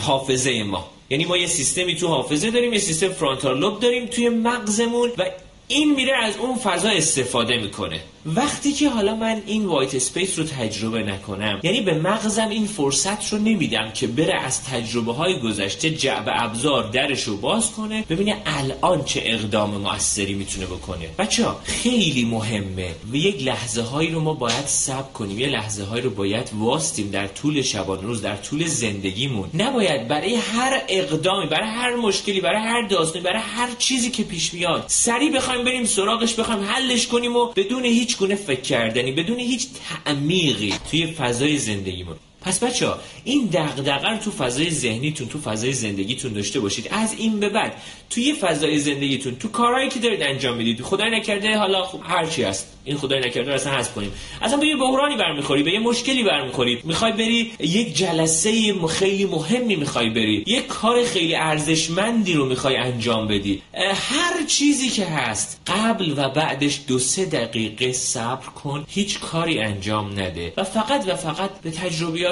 حافظه 0.00 0.62
ما. 0.62 0.90
یعنی 1.10 1.24
ما 1.24 1.36
یه 1.36 1.46
سیستمی 1.46 1.96
تو 1.96 2.08
حافظه 2.08 2.50
داریم 2.50 2.72
یه 2.72 2.78
سیستم 2.78 3.08
frontal 3.08 3.58
lobe 3.58 3.80
داریم 3.80 4.06
توی 4.06 4.28
مغزمون 4.28 5.10
و 5.18 5.24
این 5.68 5.94
میره 5.94 6.16
از 6.24 6.36
اون 6.36 6.56
فضا 6.56 6.88
استفاده 6.88 7.56
می‌کنه. 7.56 8.00
وقتی 8.26 8.72
که 8.72 8.88
حالا 8.88 9.16
من 9.16 9.42
این 9.46 9.66
white 9.66 9.94
space 9.94 10.38
رو 10.38 10.44
تجربه 10.44 11.02
نکنم 11.02 11.60
یعنی 11.62 11.80
به 11.80 11.94
مغزم 11.94 12.48
این 12.48 12.66
فرصت 12.66 13.32
رو 13.32 13.38
نمیدم 13.38 13.90
که 13.90 14.06
بره 14.06 14.34
از 14.34 14.64
تجربه 14.64 15.12
های 15.12 15.40
گذشته 15.40 15.90
جعبه 15.90 16.24
ابزار 16.26 16.90
درش 16.90 17.22
رو 17.22 17.36
باز 17.36 17.72
کنه 17.72 18.04
ببینه 18.10 18.36
الان 18.46 19.04
چه 19.04 19.22
اقدام 19.24 19.70
موثری 19.70 20.34
می‌تونه 20.34 20.66
بکنه. 20.66 21.08
بچه 21.18 21.44
خیلی 21.64 22.24
مهمه. 22.24 22.94
و 23.12 23.16
یک 23.16 23.42
لحظه 23.42 23.82
هایی 23.82 24.10
رو 24.10 24.20
ما 24.20 24.34
باید 24.34 24.66
صبر 24.66 25.12
کنیم. 25.12 25.38
یه 25.38 25.48
لحظه 25.48 25.84
هایی 25.84 26.02
رو 26.02 26.10
باید 26.10 26.50
واستیم 26.58 27.10
در 27.10 27.26
طول 27.26 27.62
شبان 27.62 28.02
روز 28.02 28.22
در 28.22 28.36
طول 28.36 28.66
زندگیمون. 28.66 29.50
نباید 29.54 30.08
برای 30.08 30.34
هر 30.34 30.82
اقدامی 30.88 31.46
برای 31.46 31.68
هر 31.68 31.96
مشکلی 31.96 32.40
برای 32.40 32.62
هر 32.62 32.86
داستانی 32.88 33.24
برای 33.24 33.42
هر 33.42 33.68
چیزی 33.78 34.10
که 34.10 34.22
پیش 34.22 34.54
میاد 34.54 34.84
سریع 34.86 35.32
بخوایم 35.36 35.64
بریم 35.64 35.84
سراغش 35.84 36.34
بخوایم 36.34 36.62
حلش 36.62 37.06
کنیم 37.06 37.36
و 37.36 37.52
بدون 37.56 37.84
هیچ 38.14 38.20
گونه 38.20 38.34
فکر 38.34 38.60
کردنی 38.60 39.12
بدون 39.12 39.38
هیچ 39.38 39.68
تعمیقی 39.88 40.74
توی 40.90 41.06
فضای 41.06 41.58
زندگیمون. 41.58 42.16
پس 42.44 42.62
بچه 42.62 42.86
ها 42.86 42.98
این 43.24 43.46
دغدغه 43.46 44.08
رو 44.08 44.16
تو 44.16 44.30
فضای 44.30 44.70
ذهنیتون 44.70 45.28
تو 45.28 45.38
فضای 45.40 45.72
زندگیتون 45.72 46.32
داشته 46.32 46.60
باشید. 46.60 46.88
از 46.90 47.14
این 47.18 47.40
به 47.40 47.48
بعد 47.48 47.72
توی 48.10 48.32
فضای 48.32 48.78
زندگیتون 48.78 49.36
تو 49.36 49.48
کارهایی 49.48 49.88
که 49.88 49.98
دارید 49.98 50.22
انجام 50.22 50.56
می‌دید 50.56 50.80
خدای 50.80 51.10
نکرده 51.10 51.58
حالا 51.58 51.84
خب 51.84 52.00
هر 52.02 52.26
چی 52.26 52.42
هست. 52.42 52.70
این 52.84 52.96
خدای 52.96 53.20
نکرده 53.20 53.54
اصلا 53.54 53.72
حذف 53.72 53.94
کنیم. 53.94 54.12
اصلا 54.42 54.56
به 54.56 54.66
یه 54.66 54.76
بحرانی 54.76 55.16
برمیخوری 55.16 55.62
به 55.62 55.72
یه 55.72 55.78
مشکلی 55.78 56.22
برمیخوری 56.22 56.80
می‌خوای 56.84 57.12
بری 57.12 57.52
یک 57.58 57.96
جلسه 57.96 58.74
خیلی 58.86 59.24
مهمی 59.24 59.76
می‌خوای 59.76 60.10
بری. 60.10 60.44
یک 60.46 60.66
کار 60.66 61.04
خیلی 61.04 61.34
ارزشمندی 61.34 62.32
رو 62.32 62.44
می‌خوای 62.46 62.76
انجام 62.76 63.28
بدی. 63.28 63.62
هر 63.94 64.46
چیزی 64.46 64.88
که 64.88 65.04
هست 65.04 65.60
قبل 65.66 66.14
و 66.16 66.28
بعدش 66.28 66.80
دو 66.88 66.98
سه 66.98 67.24
دقیقه 67.24 67.92
صبر 67.92 68.46
کن. 68.46 68.84
هیچ 68.88 69.20
کاری 69.20 69.58
انجام 69.58 70.12
نده. 70.12 70.52
و 70.56 70.64
فقط 70.64 71.08
و 71.08 71.16
فقط 71.16 71.50
به 71.62 71.70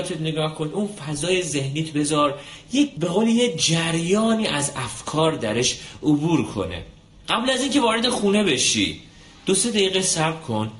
تجربیاتت 0.02 0.21
نگاه 0.21 0.54
کن 0.54 0.71
اون 0.75 0.87
فضای 0.87 1.42
ذهنیت 1.42 1.92
بذار 1.92 2.38
یک 2.73 2.90
به 2.94 3.06
قول 3.06 3.28
یه 3.28 3.56
جریانی 3.56 4.47
از 4.47 4.73
افکار 4.76 5.32
درش 5.32 5.78
عبور 6.02 6.47
کنه. 6.47 6.82
قبل 7.28 7.50
از 7.50 7.62
اینکه 7.62 7.80
وارد 7.80 8.09
خونه 8.09 8.44
بشی 8.44 9.00
دو 9.47 9.54
سه 9.54 9.71
دقیقه 9.71 10.02
صبر 10.02 10.40
کن 10.40 10.71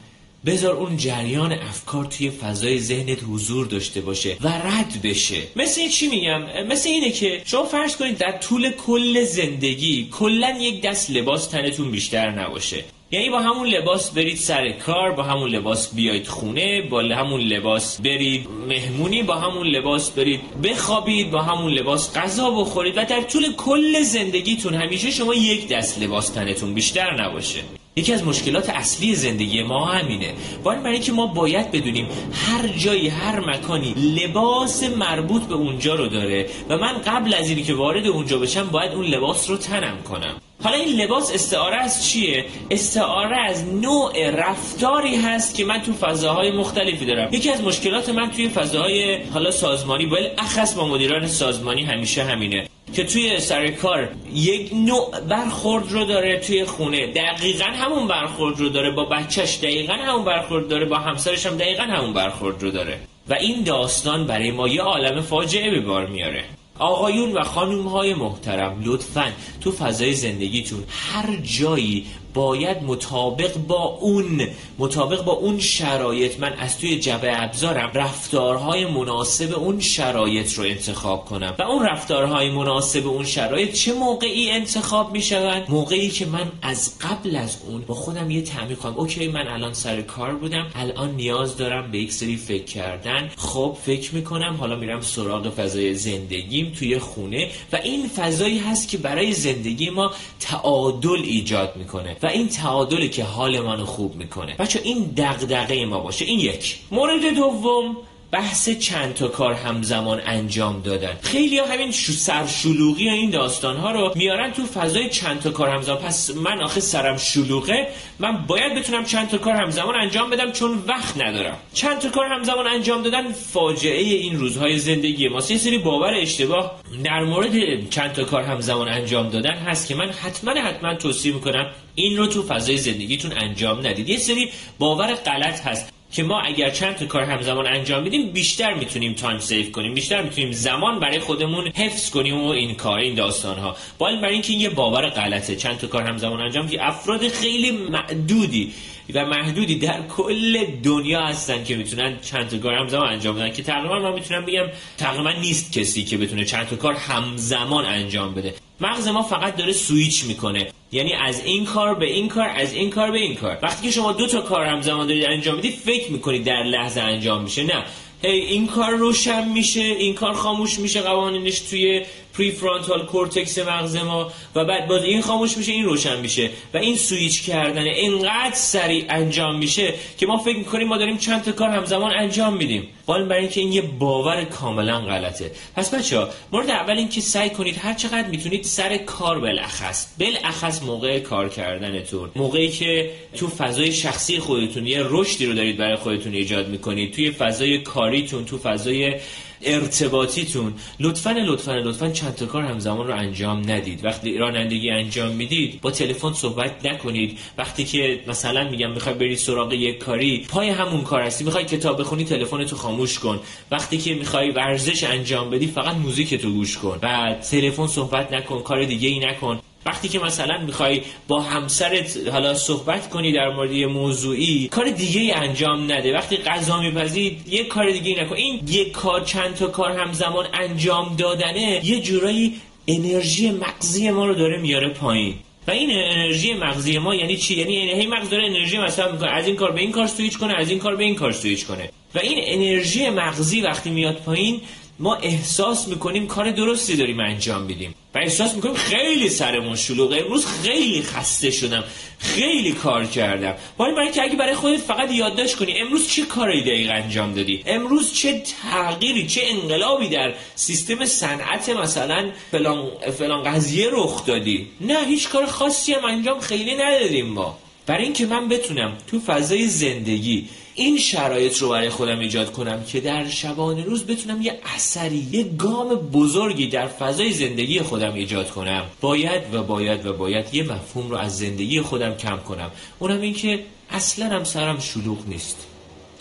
بذار 0.47 0.75
اون 0.75 0.97
جریان 0.97 1.53
افکار 1.53 2.05
توی 2.05 2.31
فضای 2.31 2.79
ذهنت 2.79 3.19
حضور 3.31 3.67
داشته 3.67 4.01
باشه 4.01 4.37
و 4.41 4.49
رد 4.49 5.03
بشه. 5.03 5.43
مثل 5.57 5.89
چی 5.89 6.09
میگم؟ 6.09 6.67
مثل 6.69 6.89
اینه 6.89 7.11
که 7.11 7.43
شما 7.45 7.65
فرض 7.65 7.97
کنید 7.97 8.19
در 8.19 8.33
طول 8.33 8.71
کل 8.71 9.25
زندگی 9.25 10.09
کلا 10.13 10.59
یک 10.61 10.83
دست 10.83 11.11
لباس 11.11 11.47
تنتون 11.47 11.91
بیشتر 11.91 12.31
نباشه. 12.31 12.85
یعنی 13.15 13.31
با 13.31 13.41
همون 13.41 13.69
لباس 13.69 14.11
برید 14.11 14.37
سر 14.37 14.73
کار 14.73 15.13
با 15.13 15.23
همون 15.23 15.51
لباس 15.51 15.95
بیاید 15.95 16.27
خونه 16.27 16.83
با 16.83 17.01
همون 17.03 17.41
لباس 17.41 18.01
برید 18.01 18.49
مهمونی 18.69 19.23
با 19.23 19.35
همون 19.35 19.67
لباس 19.67 20.11
برید 20.11 20.41
بخوابید 20.63 21.31
با 21.31 21.43
همون 21.43 21.73
لباس 21.73 22.17
غذا 22.17 22.51
بخورید 22.51 22.97
و 22.97 23.05
در 23.05 23.23
طول 23.23 23.53
کل 23.53 24.03
زندگیتون 24.03 24.75
همیشه 24.75 25.11
شما 25.11 25.35
یک 25.35 25.69
دست 25.69 26.03
لباس 26.03 26.29
تنتون 26.29 26.75
بیشتر 26.75 27.25
نباشه. 27.25 27.61
یکی 27.97 28.13
از 28.13 28.25
مشکلات 28.25 28.71
اصلی 28.71 29.15
زندگی 29.15 29.63
ما 29.63 29.85
همینه. 29.87 30.35
باید 30.65 30.83
برای 30.83 30.95
اینکه 30.95 31.13
ما 31.13 31.27
باید 31.27 31.71
بدونیم 31.71 32.09
هر 32.33 32.69
جایی 32.69 33.09
هر 33.09 33.41
مکانی 33.41 33.95
لباس 33.95 34.83
مربوط 34.83 35.43
به 35.43 35.55
اونجا 35.55 35.95
رو 35.95 36.07
داره 36.07 36.47
و 36.69 36.79
من 36.79 36.93
قبل 36.93 37.35
از 37.35 37.51
اینکه 37.51 37.75
وارد 37.75 38.07
اونجا 38.07 38.39
بشم 38.39 38.69
باید 38.69 38.93
اون 38.93 39.05
لباس 39.05 39.51
رو 39.51 39.57
تنم 39.57 40.03
کنم. 40.03 40.35
حالا 40.65 40.77
این 40.77 41.01
لباس 41.01 41.35
استعاره 41.35 41.77
از 41.77 42.09
چیه؟ 42.09 42.45
استعاره 42.71 43.37
از 43.37 43.65
نوع 43.65 44.31
رفتاری 44.31 45.17
هست 45.17 45.55
که 45.55 45.65
من 45.65 45.83
تو 45.83 45.93
فضاهای 45.93 46.51
مختلفی 46.51 47.07
دارم. 47.07 47.29
یکی 47.33 47.51
از 47.51 47.63
مشکلات 47.63 48.09
من 48.09 48.31
توی 48.31 48.49
فضاهای 48.49 49.23
حالا 49.23 49.51
سازمانی 49.51 50.11
اخص 50.39 50.75
با 50.75 50.89
مدیران 50.89 51.27
سازمانی 51.27 51.83
همیشه 51.83 52.25
همینه 52.25 52.69
که 52.93 53.05
توی 53.05 53.41
سر 53.41 53.69
کار 53.69 54.09
یک 54.35 54.71
نوع 54.75 55.21
برخورد 55.21 55.93
رو 55.93 56.05
داره 56.05 56.39
توی 56.39 56.65
خونه. 56.65 57.07
دقیقا 57.07 57.65
همون 57.65 58.09
برخورد 58.09 58.59
رو 58.59 58.69
داره 58.69 58.91
با 58.91 59.05
بچهش 59.05 59.59
دقیقا 59.63 59.93
همون 59.93 60.25
برخورد 60.25 60.69
داره 60.69 60.85
با 60.85 60.97
همسرش 60.97 61.47
هم 61.47 61.57
دقیقا 61.57 61.83
همون 61.83 62.13
برخورد 62.13 62.63
رو 62.63 62.71
داره. 62.71 62.99
و 63.29 63.35
این 63.35 63.63
داستان 63.63 64.27
برای 64.27 64.51
ما 64.51 64.69
یه 64.69 64.83
عالم 64.83 65.21
فاجعه 65.21 65.71
به 65.71 65.81
بار 65.81 66.07
میاره. 66.07 66.45
آقایون 66.83 67.33
و 67.33 67.43
خانوم 67.43 67.87
های 67.87 68.15
محترم 68.15 68.81
لطفا 68.85 69.33
تو 69.61 69.73
فضای 69.73 70.15
زندگیتون 70.15 70.85
هر 70.89 71.37
جایی 71.37 72.07
باید 72.35 72.83
مطابق 72.83 73.57
با 73.57 73.85
اون 73.85 74.49
مطابق 74.79 75.25
با 75.25 75.33
اون 75.33 75.59
شرایط 75.59 76.41
من 76.41 76.53
از 76.53 76.79
توی 76.79 76.99
جبه 76.99 77.43
ابزارم 77.43 77.91
رفتارهای 77.95 78.87
مناسب 78.87 79.55
اون 79.59 79.81
شرایط 79.81 80.53
رو 80.53 80.65
انتخاب 80.65 81.25
کنم. 81.25 81.55
و 81.59 81.63
اون 81.63 81.87
رفتارهای 81.87 82.51
مناسب 82.51 83.07
اون 83.07 83.25
شرایط 83.25 83.73
چه 83.73 83.93
موقعی 83.93 84.51
انتخاب 84.51 85.13
می 85.13 85.23
شوند 85.23 85.67
موقعی 85.69 86.09
که 86.09 86.27
من 86.27 86.53
از 86.63 86.99
قبل 86.99 87.37
از 87.37 87.57
اون 87.67 87.83
با 87.83 87.95
خودم 87.95 88.31
یه 88.31 88.43
تعمیر 88.43 88.77
کنم. 88.77 88.95
اوکی 88.97 89.29
من 89.29 89.49
الان 89.49 89.73
سر 89.75 90.03
کار 90.03 90.35
بودم 90.35 90.67
الان 90.75 91.11
نیاز 91.11 91.57
دارم 91.57 91.91
به 91.91 91.99
یک 91.99 92.13
سری 92.13 92.37
فکر 92.37 92.65
کردن. 92.65 93.31
خب 93.37 93.77
فکر 93.85 94.15
می‌کنم 94.15 94.57
حالا 94.61 94.77
میرم 94.77 95.01
سراغ 95.01 95.49
فضای 95.49 95.95
زندگیم 95.95 96.73
توی 96.79 96.99
خونه 96.99 97.49
و 97.73 97.77
این 97.77 98.09
فضایی 98.09 98.59
هست 98.59 98.89
که 98.89 98.99
برای 98.99 99.33
زندگی 99.33 99.91
ما 99.91 100.11
تعادل 100.41 101.23
ایجاد 101.25 101.77
می‌کنه. 101.77 102.17
و 102.23 102.27
این 102.27 102.49
تعادلی 102.49 103.09
که 103.09 103.25
حال 103.25 103.61
منو 103.61 103.87
خوب 103.87 104.15
می‌کنه. 104.15 104.57
بچه 104.59 104.81
این 104.85 105.15
دغدغه 105.17 105.85
ما 105.87 106.01
باشه. 106.01 106.25
این 106.25 106.41
یک. 106.41 106.79
مورد 106.91 107.35
دوم 107.35 107.97
بحث 108.33 108.71
چند 108.71 109.15
تا 109.15 109.29
کار 109.29 109.55
همزمان 109.55 110.21
انجام 110.27 110.81
دادن. 110.81 111.19
خیلی 111.23 111.59
ها 111.59 111.67
همین 111.67 111.93
سرشلوغی 111.93 113.09
این 113.09 113.31
داستان 113.31 113.77
ها 113.77 113.91
رو 113.91 114.13
میارن 114.15 114.53
تو 114.53 114.67
فضای 114.67 115.11
چند 115.11 115.41
تا 115.41 115.51
کار 115.51 115.69
همزمان. 115.69 115.99
پس 115.99 116.31
من 116.31 116.63
آخه 116.63 116.81
سرم 116.81 117.17
شلوغه 117.17 117.89
من 118.19 118.47
باید 118.47 118.75
بتونم 118.75 119.05
چند 119.05 119.29
تا 119.29 119.39
کار 119.39 119.55
همزمان 119.55 119.95
انجام 119.95 120.31
بدم 120.31 120.53
چون 120.53 120.85
وقت 120.87 121.21
ندارم. 121.21 121.57
چند 121.75 121.99
تا 121.99 122.09
کار 122.09 122.27
همزمان 122.27 122.67
انجام 122.67 123.03
دادن 123.03 123.33
فاجعه 123.33 124.03
این 124.03 124.39
روزهای 124.39 124.79
زندگی 124.79 125.29
ماست. 125.29 125.51
یه 125.51 125.59
سری 125.59 125.79
باور 125.79 126.15
اشتباه 126.15 126.81
در 127.05 127.25
مورد 127.25 127.89
چند 127.91 128.13
تا 128.13 128.25
کار 128.25 128.43
همزمان 128.43 128.89
انجام 128.89 129.29
دادن 129.29 129.55
هست 129.55 129.89
که 129.89 129.95
من 129.95 130.11
حتما 130.11 130.53
حتما 130.61 130.95
توصیه 130.95 131.35
می‌کنم 131.35 131.71
این 131.95 132.17
رو 132.17 132.27
تو 132.27 132.43
فضای 132.43 132.77
زندگیتون 132.77 133.33
انجام 133.33 133.87
ندید. 133.87 134.09
یه 134.09 134.19
سری 134.19 134.51
باور 134.79 135.15
غلط 135.15 135.61
هست. 135.61 135.93
که 136.13 136.23
ما 136.23 136.41
اگر 136.41 136.71
چند 136.71 136.97
تا 136.97 137.07
کار 137.07 137.23
همزمان 137.23 137.67
انجام 137.67 138.05
بدیم 138.05 138.31
بیشتر 138.31 138.75
می‌تونیم 138.75 139.13
time 139.15 139.39
save 139.39 139.71
کنیم 139.71 139.95
بیشتر 139.95 140.23
می‌تونیم 140.23 140.53
زمان 140.53 141.01
برای 141.01 141.19
خودمون 141.19 141.69
حفظ 141.69 142.11
کنیم 142.11 142.41
و 142.41 142.49
این 142.49 142.75
کار 142.75 142.99
این 142.99 143.15
داستان 143.15 143.59
ها 143.59 143.77
باید 143.99 144.21
برای 144.21 144.33
اینکه 144.33 144.53
این 144.53 144.61
یه 144.61 144.69
باور 144.69 145.09
غلطه. 145.09 145.57
چند 145.57 145.79
تا 145.79 145.87
کار 145.87 146.03
همزمان 146.03 146.41
انجام 146.41 146.69
که 146.69 146.89
افراد 146.89 147.29
خیلی 147.29 147.71
معدودی 147.71 148.73
و 149.15 149.27
محدودی 149.27 149.79
در 149.79 150.03
کل 150.09 150.65
دنیا 150.83 151.23
هستن 151.27 151.65
که 151.65 151.77
می‌تونن 151.77 152.19
چند 152.21 152.49
تا 152.49 152.59
کار 152.59 152.75
همزمان 152.75 153.09
انجام 153.09 153.37
بدن. 153.37 153.53
که 153.53 153.63
تقریبا 153.63 153.99
من 153.99 154.13
می‌تونم 154.13 154.45
بگم 154.47 154.67
تقریبا 154.99 155.33
نیست 155.33 155.73
کسی 155.73 156.05
که 156.05 156.17
بتونه 156.17 156.45
چند 156.45 156.67
تا 156.67 156.77
کار 156.77 156.95
همزمان 156.95 157.85
انجام 157.85 158.35
بده. 158.35 158.55
مغز 158.81 159.09
ما 159.09 159.23
فقط 159.23 159.57
داره 159.57 159.73
سویچ 159.73 160.25
می‌کنه. 160.25 160.67
یعنی 160.93 161.13
از 161.13 161.45
این 161.45 161.65
کار 161.65 161.95
به 161.95 162.07
این 162.07 162.29
کار 162.29 162.49
از 162.57 162.73
این 162.73 162.91
کار 162.91 163.11
به 163.11 163.19
این 163.19 163.35
کار. 163.35 163.59
وقتی 163.63 163.87
که 163.87 163.93
شما 163.93 164.13
دو 164.13 164.27
تا 164.27 164.41
کار 164.41 164.67
همزمان 164.67 165.07
دارید 165.07 165.25
انجام 165.25 165.55
می‌دید 165.55 165.75
فکر 165.75 166.13
می‌کنید 166.13 166.45
در 166.45 166.63
لحظه 166.63 167.01
انجام 167.01 167.43
میشه. 167.43 167.65
نه. 167.65 167.85
هی 168.23 168.31
این 168.31 168.67
کار 168.67 168.91
روشن 168.91 169.49
میشه 169.49 169.81
این 169.81 170.15
کار 170.15 170.33
خاموش 170.33 170.79
میشه 170.79 171.01
قوانینش 171.01 171.61
توی 171.61 172.05
prefrontal 172.35 173.07
cortex 173.07 173.59
مغز 173.59 173.97
ما 173.97 174.33
و 174.55 174.65
بعد 174.65 174.89
باز 174.89 175.05
این 175.05 175.23
خاموش 175.23 175.57
میشه 175.57 175.73
این 175.73 175.85
روشن 175.85 176.21
میشه 176.21 176.51
و 176.75 176.77
این 176.77 176.97
سویچ 176.97 177.43
کردن 177.43 177.83
اینقدر 177.83 178.55
سریع 178.55 179.05
انجام 179.09 179.59
میشه 179.59 179.95
که 180.19 180.27
ما 180.27 180.39
فکر 180.39 180.57
می‌کنیم 180.57 180.89
ما 180.89 180.97
داریم 180.97 181.17
چند 181.17 181.43
تا 181.43 181.53
کار 181.53 181.71
همزمان 181.71 182.13
انجام 182.13 182.57
میدیم. 182.57 182.89
حال 183.07 183.29
برای 183.29 183.41
اینکه 183.41 183.61
این 183.61 183.73
یه 183.73 183.83
باور 183.83 184.45
کاملا 184.45 185.01
غلطه. 185.01 185.51
پس 185.77 185.95
بچه 185.95 186.19
ها 186.19 186.29
مورد 186.53 186.71
اول 186.71 186.99
اینکه 186.99 187.21
سعی 187.21 187.51
کنید 187.51 187.79
هر 187.79 187.95
چقدر 187.95 188.29
می‌تونید 188.29 188.65
سر 188.65 188.97
کار 188.97 189.39
بالاخص 189.39 190.07
بالاخص 190.19 190.83
موقع 190.83 191.19
کار 191.19 191.49
کردنتون 191.49 192.31
موقعی 192.37 192.69
که 192.69 193.11
تو 193.37 193.49
فضای 193.49 193.93
شخصی 193.93 194.39
خودتون 194.39 194.87
یه 194.87 195.05
رشدی 195.09 195.47
رو 195.47 195.55
دارید 195.55 195.77
برای 195.77 195.97
خودتون 195.97 196.35
ایجاد 196.35 196.69
می‌کنید 196.69 197.13
توی 197.13 197.31
فضای 197.31 197.79
کاریتون 197.79 198.45
تو 198.45 198.59
فضای 198.59 199.15
ارتباطیتون. 199.65 200.75
لطفا 201.01 201.31
لطفا 201.31 201.73
لطفا 201.73 202.11
چند 202.11 202.35
تا 202.35 202.47
کار 202.47 202.63
همزمان 202.63 203.07
رو 203.07 203.15
انجام 203.17 203.71
ندید. 203.71 204.05
وقتی 204.05 204.39
رانندگی 204.39 204.91
انجام 204.91 205.33
می‌دید 205.33 205.81
با 205.81 205.91
تلفن 205.91 206.33
صحبت 206.33 206.87
نکنید. 206.87 207.39
وقتی 207.59 207.85
که 207.85 208.21
مثلا 208.27 208.71
میگم 208.71 208.91
می‌خوای 208.91 209.15
برید 209.15 209.39
سراغ 209.39 209.73
یک 209.73 209.99
کاری 209.99 210.47
پای 210.49 210.69
همون 210.69 211.03
کار 211.03 211.23
هستی. 211.23 211.45
می‌خوای 211.45 211.65
کتاب 211.65 212.01
بخونی 212.01 212.25
تلفن 212.25 212.65
تو 212.65 212.77
خاموش 212.77 213.19
کن. 213.19 213.41
وقتی 213.71 213.99
که 213.99 214.15
می‌خوای 214.15 214.51
ورزش 214.51 215.05
انجام 215.05 215.51
بدی 215.51 215.67
فقط 215.67 215.95
موزیک 215.97 216.35
تو 216.35 216.51
گوش 216.51 216.79
کن. 216.79 216.99
و 217.03 217.35
تلفن 217.51 217.87
صحبت 217.87 218.33
نکن 218.33 218.63
کار 218.63 218.85
دیگه 218.85 219.09
ای 219.09 219.19
نکن. 219.19 219.61
وقتی 219.87 220.09
که 220.09 220.19
مثلا 220.19 220.59
می‌خوای 220.59 221.03
با 221.29 221.41
همسرت 221.41 222.19
حالا 222.33 222.55
صحبت 222.55 223.11
کنی 223.11 223.33
در 223.33 223.49
مورد 223.49 223.73
یه 223.73 223.87
موضوعی 223.87 224.69
کار 224.69 224.91
دیگه 224.91 225.21
ای 225.21 225.33
انجام 225.33 225.93
نده. 225.93 226.15
وقتی 226.15 226.37
غذا 226.37 226.81
میپزید 226.81 227.49
یه 227.49 227.65
کار 227.65 227.91
دیگه 227.91 228.23
نکن. 228.23 228.35
این 228.37 228.61
یه 228.69 228.91
کار 228.91 229.21
چند 229.25 229.55
تا 229.55 229.67
کار 229.67 229.93
همزمان 229.93 230.47
انجام 230.55 231.17
دادنه 231.17 231.81
یه 231.85 232.01
جورایی 232.01 232.61
انرژی 232.89 233.51
مغزی 233.51 234.11
ما 234.11 234.27
رو 234.27 234.35
داره 234.35 234.59
میاره 234.59 234.89
پایین. 234.89 235.35
و 235.69 235.71
این 235.71 235.91
انرژی 235.91 236.55
مغزی 236.55 236.99
ما 236.99 237.15
یعنی 237.15 237.37
چی؟ 237.37 237.55
یعنی 237.55 237.93
هی 237.93 238.07
مغز 238.07 238.31
داره 238.31 238.47
انرژی 238.47 238.79
مثلا 238.79 239.13
می‌کنه. 239.13 239.31
از 239.31 239.47
این 239.47 239.57
کار 239.57 239.71
به 239.71 239.81
این 239.81 239.93
کار 239.93 240.07
سویچ 240.07 240.39
کنه 240.39 240.55
از 240.55 240.71
این 240.71 240.79
کار 240.79 240.97
به 240.97 241.05
این 241.05 241.15
کار 241.15 241.33
سویچ 241.33 241.67
کنه. 241.67 241.91
و 242.15 242.19
این 242.19 242.39
انرژی 242.41 243.11
مغزی 243.11 243.61
وقتی 243.61 243.91
میاد 243.91 244.17
پایین 244.17 244.61
ما 244.99 245.15
احساس 245.15 245.89
می‌کنیم 245.89 246.27
کار 246.27 246.51
درستی 246.51 246.97
داریم 246.97 247.21
انجام 247.21 247.63
میدیم. 247.63 247.95
و 248.15 248.19
احساس 248.19 248.55
می‌کنیم 248.55 248.75
خیلی 248.75 249.29
سرمون 249.29 249.77
شلوغه. 249.77 250.17
امروز 250.17 250.47
خیلی 250.47 251.03
خسته 251.03 251.51
شدم. 251.51 251.85
خیلی 252.19 252.73
کار 252.73 253.05
کردم. 253.05 253.55
ولی 253.79 253.93
برای 253.93 254.11
که 254.13 254.23
اگه 254.23 254.37
برای 254.37 254.55
خودت 254.55 254.81
فقط 254.81 255.13
یادداشت 255.13 255.57
کنی 255.57 255.79
امروز 255.79 256.09
چه 256.09 256.23
کاری 256.23 256.61
دقیق 256.61 256.91
انجام 256.91 257.35
دادی؟ 257.35 257.63
امروز 257.67 258.13
چه 258.13 258.43
تغییری 258.63 259.27
چه 259.27 259.41
انقلابی 259.45 260.09
در 260.09 260.35
سیستم 260.55 261.05
صنعت 261.05 261.69
مثلا 261.69 262.31
فلان 262.51 262.91
فلان 263.19 263.43
قضیه 263.43 263.89
رخ 263.93 264.27
دادی؟ 264.27 264.69
نه 264.81 265.07
هیچ 265.07 265.29
کار 265.29 265.47
خاصی 265.47 265.93
هم 265.93 266.05
انجام 266.05 266.41
خیلی 266.41 266.75
ندادیم 266.75 267.27
ما. 267.27 267.59
برای 267.87 268.05
اینکه 268.05 268.27
من 268.27 268.49
بتونم 268.49 268.93
تو 269.07 269.21
فضای 269.21 269.67
زندگی 269.67 270.49
این 270.75 270.99
شرایط 270.99 271.59
رو 271.59 271.69
برای 271.69 271.89
خودم 271.89 272.19
ایجاد 272.19 272.53
کنم 272.53 272.85
که 272.85 273.01
در 273.01 273.29
شبانه 273.29 273.85
روز 273.85 274.07
بتونم 274.07 274.43
یه 274.43 274.61
اثری 274.75 275.29
یه 275.33 275.45
گام 275.45 275.89
بزرگی 275.95 276.67
در 276.67 276.87
فضای 276.87 277.33
زندگی 277.33 277.81
خودم 277.81 278.15
ایجاد 278.15 278.51
کنم. 278.51 278.85
باید 279.01 279.55
و 279.55 279.63
باید 279.63 280.07
و 280.07 280.13
باید 280.13 280.55
یه 280.55 280.63
مفهوم 280.63 281.11
رو 281.11 281.17
از 281.17 281.39
زندگی 281.39 281.81
خودم 281.81 282.15
کم 282.15 282.37
کنم. 282.37 282.71
اونم 282.99 283.21
این 283.21 283.35
که 283.35 283.65
اصلا 283.91 284.27
هم 284.27 284.45
سرم 284.45 284.81
شلوغ 284.81 285.29
نیست. 285.29 285.67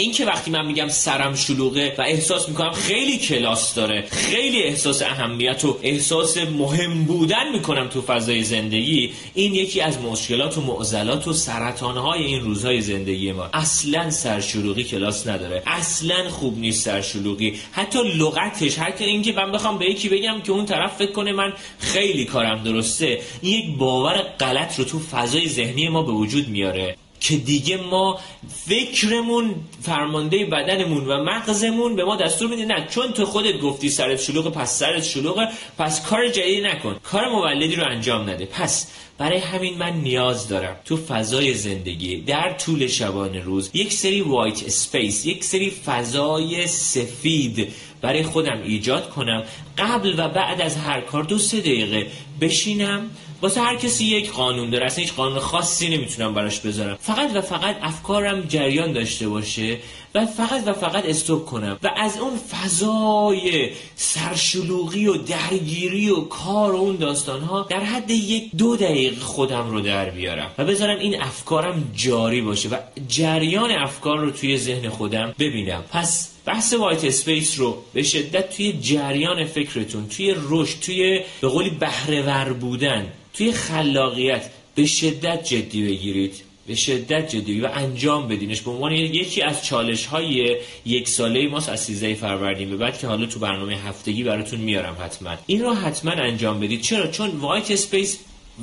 این 0.01 0.11
که 0.11 0.25
وقتی 0.25 0.51
من 0.51 0.65
میگم 0.65 0.87
سرم 0.87 1.35
شلوغه 1.35 1.95
و 1.97 2.01
احساس 2.01 2.49
می‌کنم 2.49 2.71
خیلی 2.71 3.17
کلاس 3.17 3.75
داره 3.75 4.05
خیلی 4.11 4.63
احساس 4.63 5.01
اهمیت 5.01 5.65
و 5.65 5.77
احساس 5.81 6.37
مهم 6.37 7.03
بودن 7.03 7.51
می‌کنم 7.51 7.87
تو 7.87 8.01
فضای 8.01 8.43
زندگی 8.43 9.13
این 9.33 9.55
یکی 9.55 9.81
از 9.81 9.99
مشکلات 9.99 10.57
و 10.57 10.61
معضلات 10.61 11.27
و 11.27 11.33
سرطانهای 11.33 12.23
این 12.23 12.41
روزهای 12.41 12.81
زندگی 12.81 13.31
ما. 13.31 13.49
اصلا 13.53 14.09
سرشلوغی 14.09 14.83
کلاس 14.83 15.27
نداره. 15.27 15.63
اصلا 15.67 16.29
خوب 16.29 16.57
نیست 16.57 16.85
سرشلوغی. 16.85 17.59
حتی 17.71 17.99
لغتش 18.03 18.77
حتی 18.79 19.05
اینکه 19.05 19.31
من 19.31 19.51
بخوام 19.51 19.77
به 19.77 19.85
یکی 19.85 20.09
بگم 20.09 20.41
که 20.41 20.51
اون 20.51 20.65
طرف 20.65 20.95
فکر 20.95 21.11
کنه 21.11 21.31
من 21.31 21.53
خیلی 21.79 22.25
کارم 22.25 22.63
درسته 22.63 23.21
این 23.41 23.59
یک 23.59 23.77
باور 23.77 24.21
غلط 24.39 24.79
رو 24.79 24.85
تو 24.85 24.99
فضای 24.99 25.49
ذهنی 25.49 25.89
ما 25.89 26.03
به 26.03 26.11
وجود 26.11 26.47
میاره. 26.47 26.95
که 27.21 27.37
دیگه 27.37 27.77
ما 27.77 28.19
فکرمون 28.67 29.55
فرمانده 29.81 30.45
بدنمون 30.45 31.07
و 31.07 31.23
مغزمون 31.23 31.95
به 31.95 32.05
ما 32.05 32.15
دستور 32.15 32.49
میده 32.49 32.65
نه 32.65 32.87
چون 32.89 33.13
تو 33.13 33.25
خودت 33.25 33.59
گفتی 33.59 33.89
سرت 33.89 34.21
شلوغه 34.21 34.49
پس 34.49 34.79
سرت 34.79 35.03
شلوغه 35.03 35.47
پس 35.77 36.05
کار 36.05 36.27
جدید 36.27 36.65
نکن. 36.65 36.99
کار 37.03 37.29
مولدی 37.29 37.75
رو 37.75 37.87
انجام 37.87 38.29
نده. 38.29 38.45
پس 38.45 38.91
برای 39.17 39.37
همین 39.37 39.77
من 39.77 39.93
نیاز 39.93 40.47
دارم 40.47 40.75
تو 40.85 40.97
فضای 40.97 41.53
زندگی 41.53 42.21
در 42.21 42.53
طول 42.53 42.87
شبانه 42.87 43.39
روز 43.39 43.69
یک 43.73 43.93
سری 43.93 44.21
white 44.21 44.63
space 44.63 45.25
یک 45.25 45.43
سری 45.43 45.69
فضای 45.69 46.67
سفید 46.67 47.73
برای 48.01 48.23
خودم 48.23 48.61
ایجاد 48.63 49.09
کنم. 49.09 49.43
قبل 49.77 50.13
و 50.17 50.29
بعد 50.29 50.61
از 50.61 50.77
هر 50.77 51.01
کار 51.01 51.23
دو 51.23 51.37
سه 51.37 51.59
دقیقه 51.59 52.07
بشینم 52.41 53.09
واسه 53.41 53.61
هر 53.61 53.75
کسی 53.75 54.05
یک 54.05 54.31
قانون 54.31 54.69
داره. 54.69 54.85
اصلا 54.85 55.03
هیچ 55.03 55.13
قانون 55.13 55.39
خاصی 55.39 55.89
نمی‌تونم 55.89 56.33
براش 56.33 56.59
بذارم. 56.59 56.97
فقط 57.01 57.31
و 57.35 57.41
فقط 57.41 57.75
افکارم 57.81 58.41
جریان 58.41 58.93
داشته 58.93 59.29
باشه 59.29 59.77
و 60.15 60.25
فقط 60.25 60.67
و 60.67 60.73
فقط 60.73 61.05
استوب 61.05 61.45
کنم. 61.45 61.79
و 61.83 61.89
از 61.97 62.17
اون 62.17 62.37
فضای 62.37 63.69
سرشلوغی 63.95 65.07
و 65.07 65.17
درگیری 65.17 66.09
و 66.09 66.21
کار 66.21 66.71
و 66.71 66.75
اون 66.75 66.95
داستان 66.95 67.41
ها 67.41 67.67
در 67.69 67.83
حد 67.83 68.11
یک 68.11 68.55
دو 68.57 68.75
دقیقه 68.75 69.21
خودم 69.21 69.69
رو 69.69 69.81
در 69.81 70.09
بیارم 70.09 70.51
و 70.57 70.65
بذارم 70.65 70.99
این 70.99 71.21
افکارم 71.21 71.91
جاری 71.95 72.41
باشه 72.41 72.69
و 72.69 72.75
جریان 73.07 73.71
افکار 73.71 74.19
رو 74.19 74.31
توی 74.31 74.57
ذهن 74.57 74.89
خودم 74.89 75.33
ببینم. 75.39 75.83
پس 75.91 76.31
بحث 76.45 76.73
white 76.73 77.05
space 77.05 77.59
رو 77.59 77.77
به 77.93 78.03
شدت 78.03 78.57
توی 78.57 78.73
جریان 78.73 79.45
فکرتون 79.45 80.07
توی 80.07 80.35
رشد 80.49 80.79
توی 80.79 81.21
به 81.41 81.47
قولی 81.47 81.69
بهره 81.69 82.53
بودن 82.53 83.07
توی 83.33 83.51
خلاقیت 83.51 84.49
به 84.75 84.85
شدت 84.85 85.43
جدی 85.43 85.83
بگیرید 85.83 86.35
به 86.67 86.75
شدت 86.75 87.29
جدی 87.29 87.61
و 87.61 87.69
انجام 87.73 88.27
بدینش 88.27 88.61
به 88.61 88.71
عنوان 88.71 88.91
یکی 88.91 89.41
از 89.41 89.65
چالش 89.65 90.05
های 90.05 90.57
یک 90.85 91.09
ساله 91.09 91.47
ماست 91.47 91.69
از 91.69 91.79
13 91.79 92.13
فروردین 92.13 92.69
به 92.69 92.77
بعد 92.77 92.99
که 92.99 93.07
حالا 93.07 93.25
تو 93.25 93.39
برنامه 93.39 93.75
هفتگی 93.75 94.23
براتون 94.23 94.59
میارم 94.59 94.97
حتما. 95.03 95.37
این 95.47 95.61
رو 95.61 95.73
حتما 95.73 96.11
انجام 96.11 96.59
بدید. 96.59 96.81
چرا؟ 96.81 97.07
چون 97.07 97.29
white 97.29 97.71
space 97.71 98.19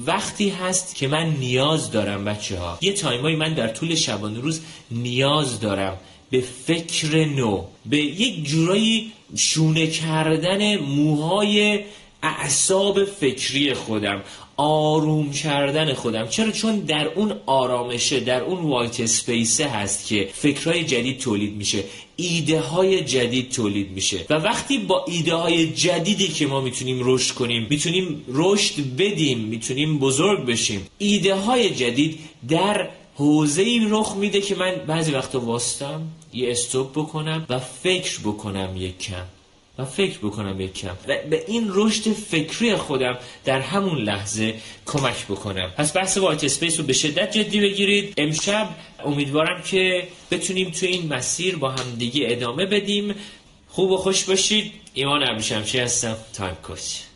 وقتی 0.06 0.48
هست 0.48 0.94
که 0.94 1.08
من 1.08 1.30
نیاز 1.30 1.90
دارم 1.90 2.24
بچه 2.24 2.58
ها 2.58 2.78
یه 2.80 2.92
تایمایی 2.92 3.36
من 3.36 3.54
در 3.54 3.68
طول 3.68 3.94
شبانه 3.94 4.40
روز 4.40 4.60
نیاز 4.90 5.60
دارم 5.60 5.96
به 6.30 6.40
فکر 6.66 7.24
نو 7.24 7.64
به 7.86 7.96
یک 7.98 8.44
جورایی 8.44 9.12
شونه 9.36 9.86
کردن 9.86 10.76
موهای 10.76 11.80
اعصاب 12.22 13.04
فکری 13.04 13.74
خودم 13.74 14.22
آروم 14.56 15.30
کردن 15.30 15.94
خودم. 15.94 16.28
چرا؟ 16.28 16.50
چون 16.50 16.78
در 16.78 17.08
اون 17.08 17.32
آرامشه 17.46 18.20
در 18.20 18.40
اون 18.40 18.64
white 18.64 19.00
space 19.00 19.57
ه 19.57 19.68
هست 19.68 20.06
که 20.06 20.28
فکرهای 20.34 20.84
جدید 20.84 21.18
تولید 21.18 21.56
میشه. 21.56 21.84
ایده 22.16 22.60
های 22.60 23.04
جدید 23.04 23.50
تولید 23.50 23.90
میشه. 23.90 24.26
و 24.30 24.34
وقتی 24.34 24.78
با 24.78 25.04
ایده 25.08 25.34
های 25.34 25.72
جدیدی 25.72 26.28
که 26.28 26.46
ما 26.46 26.60
می‌تونیم 26.60 27.00
رشد 27.02 27.34
کنیم 27.34 27.66
می‌تونیم 27.70 28.24
رشد 28.28 28.74
بدیم 28.98 29.38
می‌تونیم 29.38 29.98
بزرگ 29.98 30.46
بشیم 30.46 30.86
ایده 30.98 31.34
های 31.34 31.70
جدید 31.70 32.18
در 32.48 32.88
حوزه 33.14 33.62
ای 33.62 33.86
رخ 33.90 34.16
میده 34.16 34.40
که 34.40 34.54
من 34.54 34.74
بعضی 34.86 35.12
وقتا 35.12 35.40
وایستم 35.40 36.02
یه 36.32 36.50
stop 36.50 36.90
بکنم 36.92 37.46
و 37.48 37.58
فکر 37.58 38.20
بکنم 38.20 38.76
یک 38.76 38.98
کم. 38.98 39.37
و 39.78 39.84
فکر 39.84 40.18
بکنم 40.18 40.60
یک 40.60 40.74
کم 40.74 40.96
و 41.08 41.16
به 41.30 41.44
این 41.48 41.70
رشد 41.74 42.12
فکری 42.12 42.76
خودم 42.76 43.18
در 43.44 43.60
همون 43.60 43.98
لحظه 43.98 44.54
کمک 44.86 45.26
بکنم. 45.26 45.70
پس 45.76 45.96
بحث 45.96 46.18
white 46.18 46.44
space 46.44 46.80
رو 46.80 46.86
به 46.86 46.92
شدت 46.92 47.38
جدی 47.38 47.60
بگیرید. 47.60 48.14
امشب 48.16 48.68
امیدوارم 49.04 49.62
که 49.62 50.08
بتونیم 50.30 50.70
تو 50.70 50.86
این 50.86 51.14
مسیر 51.14 51.56
با 51.56 51.70
هم 51.70 51.94
دیگه 51.98 52.26
ادامه 52.28 52.66
بدیم. 52.66 53.14
خوب 53.68 53.90
و 53.90 53.96
خوش 53.96 54.24
باشید. 54.24 54.72
ایمان 54.94 55.22
عبیشمچی 55.22 55.78
هستم. 55.78 56.16
تایم 56.34 56.54
کوچ. 56.54 57.07